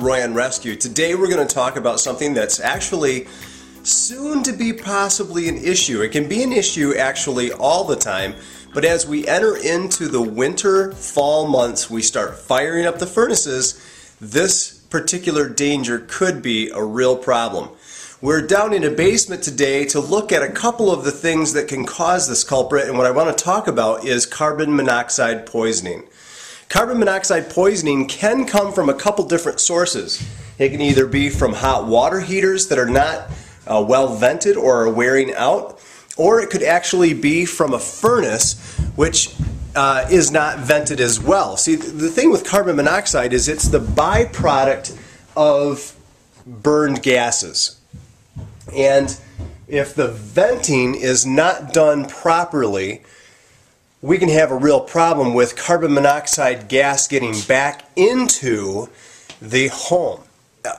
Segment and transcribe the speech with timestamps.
[0.00, 0.76] Roy on Rescue.
[0.76, 3.26] Today we're going to talk about something that's actually
[3.82, 6.00] soon to be possibly an issue.
[6.00, 8.34] It can be an issue actually all the time,
[8.72, 14.16] but as we enter into the winter, fall months, we start firing up the furnaces,
[14.20, 17.68] this particular danger could be a real problem.
[18.22, 21.68] We're down in a basement today to look at a couple of the things that
[21.68, 26.04] can cause this culprit, and what I want to talk about is carbon monoxide poisoning.
[26.70, 30.24] Carbon monoxide poisoning can come from a couple different sources.
[30.56, 33.28] It can either be from hot water heaters that are not
[33.66, 35.80] uh, well vented or are wearing out,
[36.16, 38.56] or it could actually be from a furnace
[38.94, 39.34] which
[39.74, 41.56] uh, is not vented as well.
[41.56, 44.96] See, the thing with carbon monoxide is it's the byproduct
[45.36, 45.96] of
[46.46, 47.80] burned gases.
[48.72, 49.18] And
[49.66, 53.02] if the venting is not done properly,
[54.02, 58.88] we can have a real problem with carbon monoxide gas getting back into
[59.42, 60.22] the home.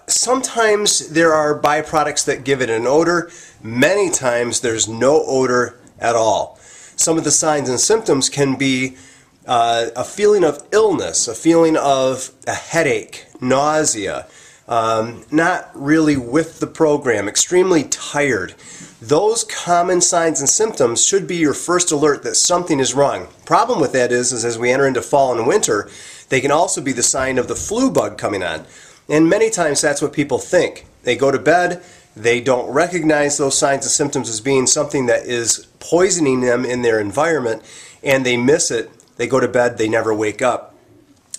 [0.08, 3.31] Sometimes there are byproducts that give it an odor.
[3.61, 6.58] Many times there's no odor at all.
[6.95, 8.97] Some of the signs and symptoms can be
[9.45, 14.28] uh, a feeling of illness, a feeling of a headache, nausea,
[14.72, 18.53] um, not really with the program, extremely tired.
[19.02, 23.28] Those common signs and symptoms should be your first alert that something is wrong.
[23.45, 25.89] Problem with that is, is as we enter into fall and winter,
[26.30, 28.66] they can also be the sign of the flu bug coming on.
[29.09, 30.85] And many times that's what people think.
[31.03, 31.83] They go to bed,
[32.16, 36.81] they don't recognize those signs and symptoms as being something that is poisoning them in
[36.81, 37.61] their environment,
[38.03, 38.89] and they miss it.
[39.17, 40.73] They go to bed, they never wake up.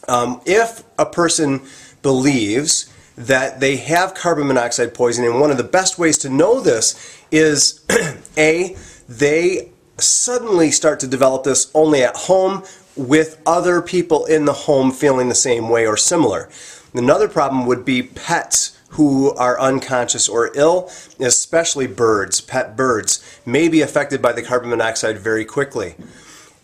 [0.06, 1.62] Um, if a person
[2.02, 2.91] believes
[3.26, 5.30] that they have carbon monoxide poisoning.
[5.30, 7.84] And one of the best ways to know this is
[8.38, 8.76] A,
[9.08, 12.62] they suddenly start to develop this only at home
[12.96, 16.48] with other people in the home feeling the same way or similar.
[16.94, 23.68] Another problem would be pets who are unconscious or ill, especially birds, pet birds, may
[23.68, 25.94] be affected by the carbon monoxide very quickly.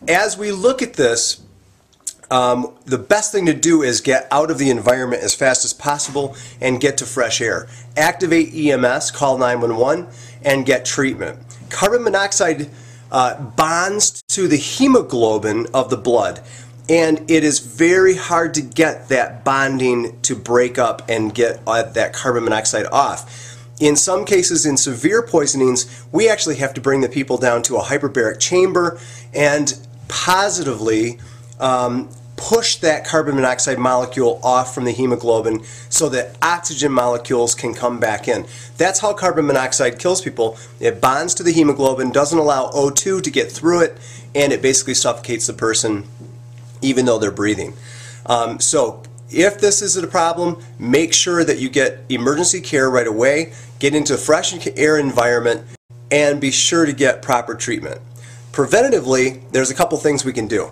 [0.06, 1.40] As we look at this,
[2.30, 5.72] um, the best thing to do is get out of the environment as fast as
[5.72, 7.68] possible and get to fresh air.
[7.96, 10.08] Activate EMS, call 911,
[10.44, 11.38] and get treatment.
[11.70, 12.68] Carbon monoxide
[13.10, 16.40] uh, bonds to the hemoglobin of the blood,
[16.88, 21.82] and it is very hard to get that bonding to break up and get uh,
[21.82, 23.56] that carbon monoxide off.
[23.80, 27.76] In some cases, in severe poisonings, we actually have to bring the people down to
[27.76, 28.98] a hyperbaric chamber
[29.32, 29.78] and
[30.08, 31.20] positively
[31.60, 37.74] um, push that carbon monoxide molecule off from the hemoglobin so that oxygen molecules can
[37.74, 38.46] come back in.
[38.76, 40.56] That's how carbon monoxide kills people.
[40.78, 43.98] It bonds to the hemoglobin, doesn't allow O2 to get through it,
[44.34, 46.04] and it basically suffocates the person
[46.80, 47.74] even though they're breathing.
[48.26, 53.06] Um, so if this is a problem, make sure that you get emergency care right
[53.06, 55.66] away, get into a fresh air environment,
[56.10, 58.00] and be sure to get proper treatment.
[58.52, 60.70] Preventatively, there's a couple things we can do.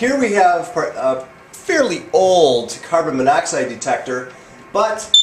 [0.00, 4.32] Here we have a fairly old carbon monoxide detector,
[4.72, 5.14] but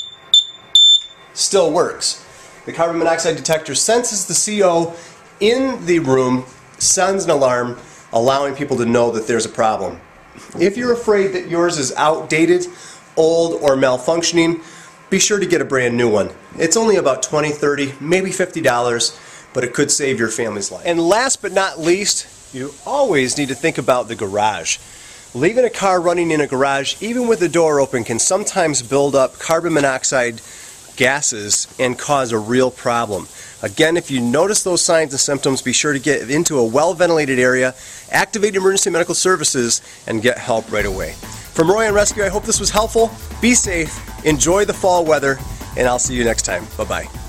[1.33, 2.23] still works.
[2.67, 4.93] The carbon monoxide detector senses the CO
[5.39, 6.45] in the room,
[6.77, 7.79] sends an alarm,
[8.13, 9.99] allowing people to know that there's a problem.
[10.59, 12.67] If you're afraid that yours is outdated,
[13.15, 14.63] old, or malfunctioning,
[15.09, 16.29] be sure to get a brand new one.
[16.59, 19.19] It's only about 20, 30, maybe $50,
[19.57, 20.83] but it could save your family's life.
[20.85, 24.77] And last but not least, you always need to think about the garage.
[25.33, 29.15] Leaving a car running in a garage, even with the door open, can sometimes build
[29.15, 30.43] up carbon monoxide
[30.95, 33.25] gases and cause a real problem.
[33.63, 36.93] Again, if you notice those signs and symptoms, be sure to get into a well
[36.93, 37.73] ventilated area,
[38.11, 41.13] activate emergency medical services, and get help right away.
[41.13, 43.09] From Roy on Rescue, I hope this was helpful.
[43.41, 45.39] Be safe, enjoy the fall weather,
[45.75, 46.67] and I'll see you next time.
[46.77, 47.26] Bye bye.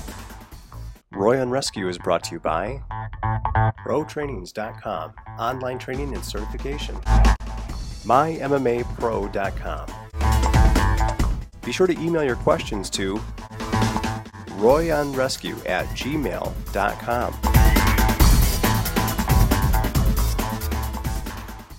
[1.19, 2.81] Roy on Rescue is brought to you by
[3.85, 6.95] ProTrainings.com, online training and certification.
[8.05, 9.87] MyMMAPro.com.
[11.65, 13.15] Be sure to email your questions to
[14.61, 17.48] royonrescue at gmail.com.